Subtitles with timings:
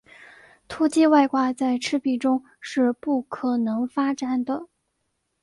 [0.67, 4.65] 脱机外挂在赤壁中是不可能发展的。